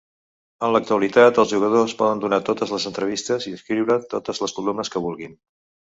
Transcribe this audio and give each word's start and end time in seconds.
En 0.67 0.71
l'actualitat, 0.75 1.39
els 1.43 1.51
jugadors 1.51 1.93
poden 2.01 2.23
donar 2.23 2.41
totes 2.49 2.73
les 2.77 2.87
entrevistes 2.93 3.49
i 3.53 3.57
escriure 3.59 3.99
totes 4.15 4.45
les 4.47 4.57
columnes 4.61 4.95
que 4.97 5.05
vulguin. 5.09 5.37